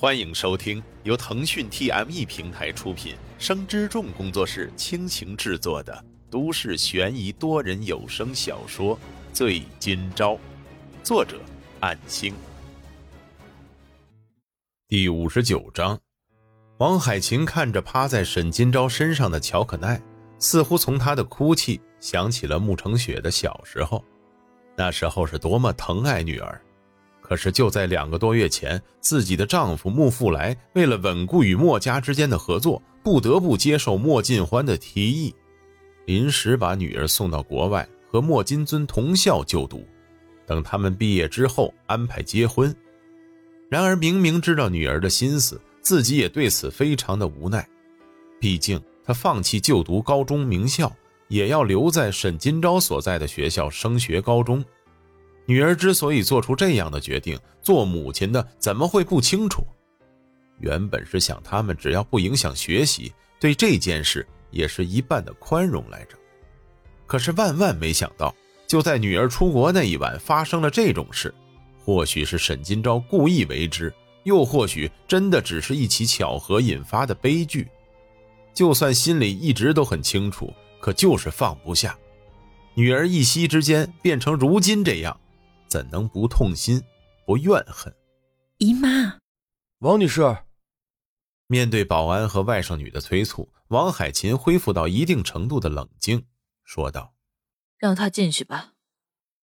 [0.00, 8.94] 欢迎收听由腾讯 TME 平台出品、生之众工作室倾情制作的都市悬疑多人有声小说
[9.32, 10.34] 《醉今朝》，
[11.02, 11.40] 作者：
[11.80, 12.32] 暗星。
[14.86, 15.98] 第五十九章，
[16.78, 20.00] 王海琴看着趴在沈今朝身上的乔可奈，
[20.38, 24.04] 似乎从她的哭泣想起了穆成雪的小时候，
[24.76, 26.62] 那时候是多么疼爱女儿。
[27.28, 35.34] 可是就在两个多月前，自己的丈夫穆富来为了稳固与墨家之间的合作，不得不接受莫进欢的提议，
[36.06, 39.86] 临时把女儿送到国外和莫金尊同校就读，
[40.46, 42.74] 等他们毕业之后安排结婚。
[43.68, 47.68] 然而明明知道女儿的心思，自己也对此非常的无奈。
[48.40, 50.90] 毕竟他放弃就读高中名校，
[51.28, 54.64] 也要留在沈金钊所在的学校升学高中。
[55.48, 59.64] 女儿之所以做出这样的决定，做母亲的怎么会不清楚？
[60.60, 66.18] 原本是想他们只要不影响学习，对这件事也是一半的宽容来着。
[67.06, 68.34] 可是万万没想到，
[68.66, 71.34] 就在女儿出国那一晚发生了这种事。
[71.82, 73.90] 或许是沈金钊故意为之，
[74.24, 77.66] 又或许真的只是一起巧合引发的悲剧。
[78.52, 81.96] 就算心里一直都很清楚，可就是放不下。
[82.74, 85.18] 女儿一夕之间变成如今这样。
[85.68, 86.82] 怎能不痛心，
[87.26, 87.94] 不怨恨？
[88.58, 89.18] 姨妈，
[89.78, 90.38] 王女士。
[91.46, 96.26] 面对保安和外甥女的催促，王海琴恢复到一定程度的冷静，
[96.64, 97.14] 说道
[97.78, 98.72] ：“让她进去吧。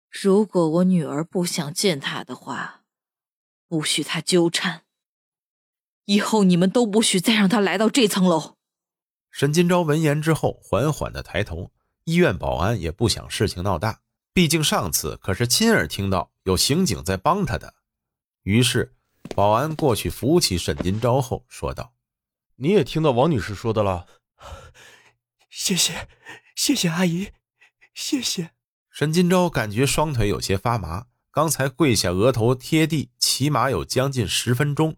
[0.10, 2.84] 如果我女儿不想见她的话，
[3.68, 4.84] 不许她纠缠。
[6.06, 8.56] 以后你们都不许再让她来到这层楼。”
[9.32, 11.72] 沈金钊闻言之后，缓缓的抬头。
[12.06, 14.02] 医院保安也不想事情闹大。
[14.34, 17.74] 毕竟上次可是亲耳听到有刑警在帮他的，
[18.44, 18.96] 于是
[19.36, 21.94] 保安过去扶起沈金钊后说道
[22.56, 24.08] ：“你也听到王女士说的了，
[25.50, 26.08] 谢谢，
[26.56, 27.32] 谢谢阿姨，
[27.94, 28.52] 谢谢。”
[28.90, 34.96] 沈金钊感觉双腿有些发麻，刚才跪下额头贴地，起码有将近十分钟，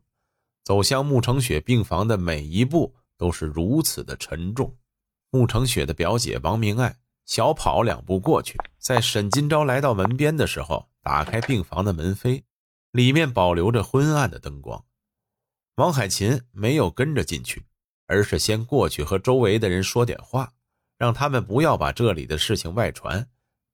[0.64, 4.78] 走向穆成雪病房的每一步都是如此的沉重。
[5.32, 6.98] 穆成雪的表姐王明爱。
[7.26, 12.44] 小跑两步过去，在沈金钊来到门边的时候，打开病房的门扉，
[12.92, 14.86] 里面保留着昏暗的灯光。
[15.76, 17.66] 王海琴没有跟着进去，
[18.06, 20.54] 而是先过去和周围的人说点话，
[20.98, 23.30] 让他们不要把这里的事情外传。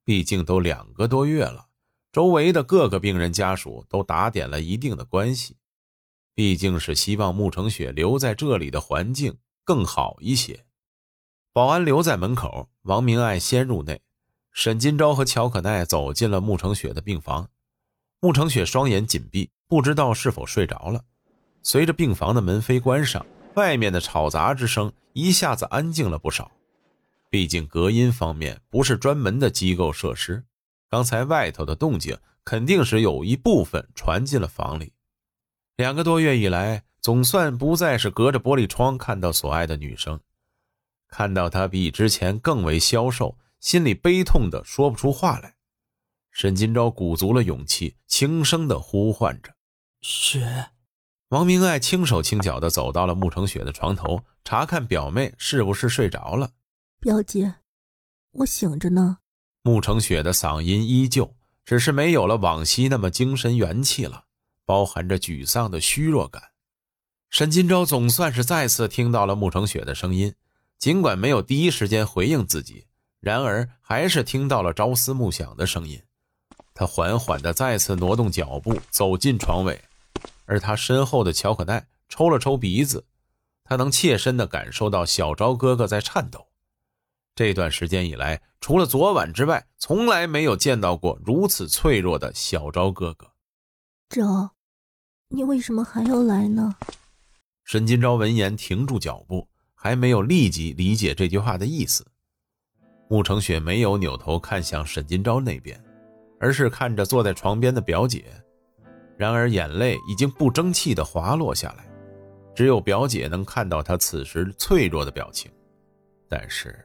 [0.06, 1.68] 毕竟都两个多月了，
[2.12, 5.58] 周围的各个病人家属都打点了一定的关系，
[6.34, 10.66] 毕竟是希望穆成雪留在这里的环境更好一些。
[11.52, 14.02] 保安留在门口，王明爱先入内。
[14.52, 17.50] 沈金钊和乔可奈走进了穆成雪的病房。
[18.20, 21.02] 穆成雪双眼紧闭，不知道是否睡着了。
[21.64, 26.52] 随着病房的门扉关上，外面的吵杂之声一下子安静了不少。
[27.30, 30.44] 毕竟隔音方面不是专门的机构设施，
[30.90, 34.94] 刚才外头的动静肯定是有一部分传进了房里。
[35.78, 40.20] 两个多月以来，总算不再是隔着玻璃窗看到所爱的女生。
[41.10, 45.56] 看到他比之前更为消瘦，心里悲痛的说不出话来。
[46.32, 49.54] 沈金钊鼓足了勇气，轻声的呼唤着
[50.02, 50.70] ：“雪。”
[51.30, 56.52] 王明爱轻手轻脚的走到了穆成雪的床头，查看表妹是不是睡着了。
[57.00, 57.56] 表姐，
[58.32, 59.18] 我醒着呢。
[59.62, 64.26] 穆成雪的嗓音依旧，只是没有了往昔那么精神元气了，
[64.66, 66.42] 包含着沮丧的虚弱感。
[67.30, 70.34] 沈金钊总算是再次听到了穆成雪的声音。
[70.80, 72.88] 尽管没有第一时间回应自己，
[73.20, 76.02] 然而还是听到了朝思暮想的声音。
[76.74, 79.84] 他缓缓地再次挪动脚步，走进床尾，
[80.46, 83.04] 而他身后的乔可奈抽了抽鼻子，
[83.66, 86.48] 他能切身地感受到小昭哥哥在颤抖。
[87.36, 93.34] 这段时间以来，除了昨晚之外，从来没有见到过如此脆弱的小昭哥哥。
[94.08, 94.52] 昭，
[95.28, 96.78] 你为什么还要来呢？
[97.66, 99.49] 沈金钊闻言停住脚步。
[99.82, 102.06] 还没有立即理解这句话的意思，
[103.08, 105.82] 穆成雪没有扭头看向沈金钊那边，
[106.38, 108.26] 而是看着坐在床边的表姐。
[109.18, 111.90] 然而眼泪已经不争气地滑落下来，
[112.54, 115.50] 只有表姐能看到她此时脆弱的表情，
[116.28, 116.78] 但是，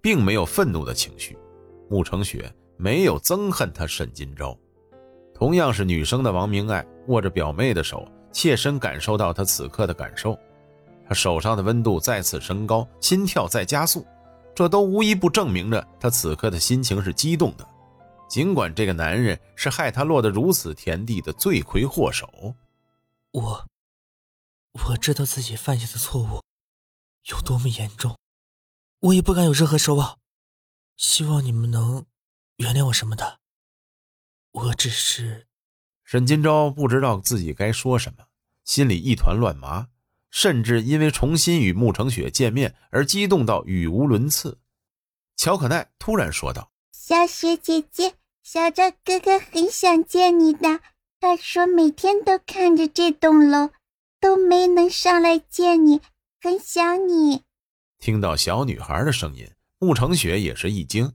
[0.00, 1.36] 并没有愤怒的情绪。
[1.90, 4.56] 穆成雪没有憎恨他沈金钊，
[5.34, 10.34] 同样是女生的王明爱握着表妹的手，切身感受到她此刻的感受。
[11.06, 14.06] 他手上的温度再次升高，心跳在加速，
[14.54, 17.68] 这都无一不证明着他此刻的心情是激动的。
[18.28, 22.54] 尽管这个男人是害他落得如此田地的罪魁祸首，
[23.32, 23.66] 我，
[24.72, 26.40] 我知道自己犯下的错误
[27.28, 28.16] 有多么严重，
[29.00, 30.18] 我也不敢有任何奢望。
[30.96, 32.06] 希望你们能
[32.56, 33.40] 原谅我什么的。
[34.52, 35.46] 我只是……
[36.04, 38.24] 沈金钊不知道自己该说什么，
[38.64, 39.88] 心里一团乱麻，
[40.32, 44.58] 甚至因为重新与慕成雪见面而激动到语无伦次。
[45.36, 50.80] 乔可奈突然说道：“小雪姐姐，小赵哥哥很想见你的。
[51.20, 53.70] 他说每天都看着这栋楼，
[54.18, 56.00] 都没能上来见你，
[56.40, 57.42] 很想你。”
[58.00, 61.12] 听到小女孩的声音，慕成雪也是一惊，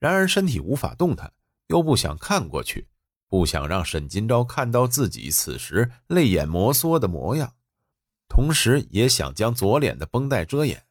[0.00, 1.32] 然而身体无法动弹，
[1.68, 2.88] 又不想看过去，
[3.28, 7.54] 不想让沈金钊看到自己此时泪眼摩挲的模样，
[8.34, 10.84] 同时也想将左脸的绷带遮掩。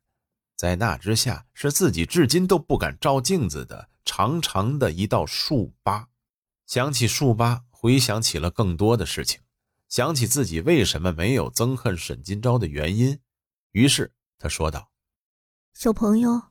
[0.55, 6.07] 在那之下，是自己至今都不敢照镜子的长长的一道竖疤。
[6.65, 9.41] 想起竖疤，回想起了更多的事情，
[9.89, 13.19] 想起自己为什么没有憎恨沈金钊的原因，
[13.71, 14.89] 于是他说道
[15.75, 16.43] ：“小朋友，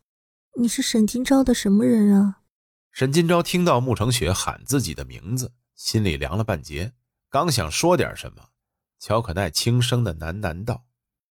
[0.59, 2.43] 你是沈金钊的什么人啊？”
[2.93, 6.93] 沈金钊听到慕成雪喊自己的名字，心里凉了半截，
[7.31, 8.51] 刚想说点什么，
[9.03, 10.85] 乔可奈轻声的喃喃道。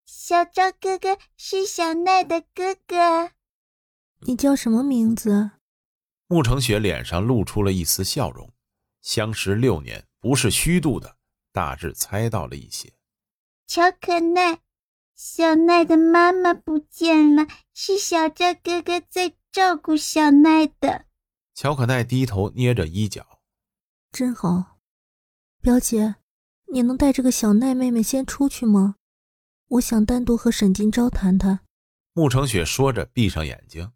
[0.03, 3.31] 小赵哥哥是小奈的哥哥，
[4.27, 5.51] 你叫什么名字？
[6.27, 8.51] 慕成雪脸上露出了一丝笑容，
[9.01, 11.15] 相识六年不是虚度的，
[11.53, 12.91] 大致猜到了一些。
[13.68, 14.59] 乔可奈，
[15.15, 21.06] 小奈的妈妈不见了，是小赵哥哥在照顾小奈的。
[21.56, 23.39] 乔可奈低头捏着衣角，
[24.12, 24.77] 真好。
[25.62, 26.15] 表姐，
[26.73, 28.95] 你能带这个小奈妹妹先出去吗？
[29.68, 31.59] 我想单独和沈金钊谈谈。
[32.13, 33.91] 慕成雪说着，闭上眼睛，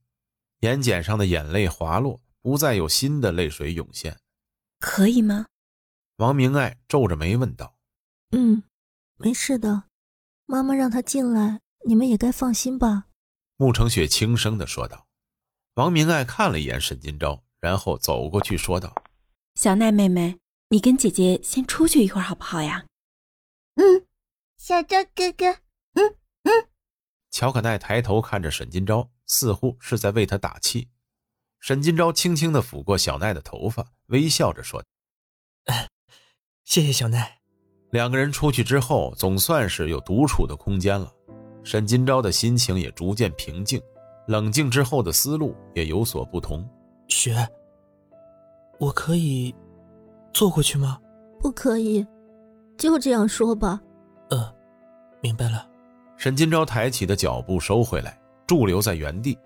[0.59, 4.19] 眼睑上的眼泪滑落，不再有新的泪水涌现。
[4.81, 5.45] 可以吗？
[6.17, 7.77] 王明爱皱着眉问道。
[8.31, 8.63] 嗯，
[9.15, 9.83] 没事的，
[10.45, 13.05] 妈妈让他进来，你们也该放心吧。
[13.55, 15.07] 慕成雪轻声的说道。
[15.75, 18.93] 王明爱看了一眼沈金钊，然后走过去说道
[19.55, 20.39] ：“小奈妹妹，
[20.69, 22.85] 你跟姐姐先出去一会儿好不好呀？”
[23.75, 24.05] 嗯，
[24.57, 25.45] 小赵哥哥。
[25.93, 26.67] 嗯嗯，
[27.31, 30.89] 乔可奈抬头看着沈金钊，似乎是在为他打气。
[31.59, 34.83] 沈金钊轻轻的抚过小奈的头发，微笑着说
[36.63, 37.39] ：“谢谢小奈。”
[37.91, 41.11] 两个人出去之后，总算是有独处的空间了。
[41.63, 43.81] 沈金钊的心情也逐渐平静，
[44.27, 46.67] 冷静之后的思路也有所不同。
[47.07, 47.35] 雪，
[48.79, 49.55] 我可以
[50.35, 50.99] 坐过去吗？
[51.39, 52.05] 不可以，
[52.77, 53.79] 就这样说吧。
[54.31, 54.53] 嗯，
[55.21, 55.65] 明白了。
[56.17, 59.37] 沈金钊抬起的脚步收回来，驻留在原地。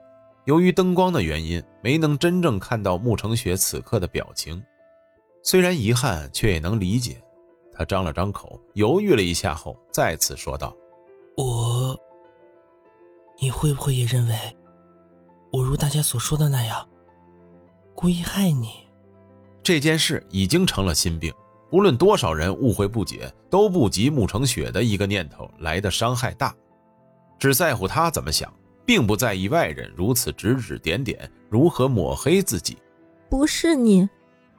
[0.46, 4.60] 由于灯光的原因，没能真正看到慕成雪此刻的表情。
[5.44, 7.22] 虽然遗憾，却也能理解。
[7.72, 10.76] 他张了张口，犹豫了一下后，再次说道
[11.38, 11.96] ：“我……
[13.40, 14.58] 你会不会也认为，
[15.52, 16.90] 我如大家所说的那样，
[17.94, 18.89] 故意害你？
[19.62, 21.34] 这件事已经成了心病。”
[21.72, 26.52] 无论多少人误会不解，都不及慕成雪的一个念头来的伤害大，
[27.38, 28.52] 只在乎他怎么想，
[28.88, 32.76] 并不在意外人如此指指点点，如何抹黑自己。
[33.30, 34.10] 不是你，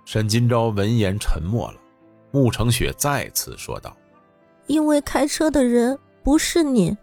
[0.04, 1.80] 沈金钊闻言沉默了。
[2.30, 3.96] 慕成雪再次说道
[4.68, 6.96] ：“因为开车的人不是你，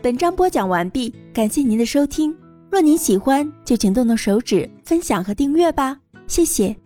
[0.00, 2.34] 本章播讲完毕，感谢您的收听。
[2.70, 5.98] 若您喜欢，就请动动手指分享和订阅吧，
[6.28, 6.79] 谢谢。